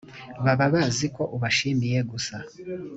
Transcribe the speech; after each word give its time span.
baba 0.43 0.65
bazi 0.73 1.05
ko 1.15 1.23
ubashimiye 1.35 1.99
gusa 2.11 2.35